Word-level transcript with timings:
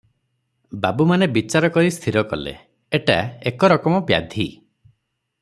ବାବୁମାନେ 0.85 1.27
ବିଚାର 1.35 1.69
କରି 1.75 1.91
ସ୍ଥିର 1.97 2.23
କଲେ, 2.33 2.55
ଏଟା 3.01 3.19
ଏକ 3.53 3.71
ରକମ 3.77 4.01
ବ୍ୟାଧି। 4.09 4.49